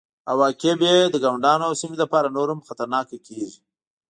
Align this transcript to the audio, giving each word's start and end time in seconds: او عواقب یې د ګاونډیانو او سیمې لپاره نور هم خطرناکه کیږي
او 0.29 0.29
عواقب 0.35 0.79
یې 0.89 0.97
د 1.13 1.15
ګاونډیانو 1.23 1.67
او 1.69 1.73
سیمې 1.81 1.97
لپاره 2.03 2.33
نور 2.35 2.47
هم 2.51 2.59
خطرناکه 2.67 3.17
کیږي 3.27 3.59